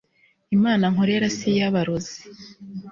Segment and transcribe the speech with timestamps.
[0.55, 2.19] imana nkorera si iy'abarozi